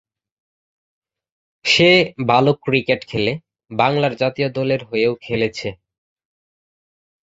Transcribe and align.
সে 1.65 1.89
ভালো 2.27 2.51
ক্রিকেট 2.63 3.01
খেলে, 3.05 3.33
বাংলার 3.71 4.13
জাতীয় 4.15 4.49
দলের 4.49 4.81
হয়েও 4.89 5.13
খেলেছে। 5.21 5.69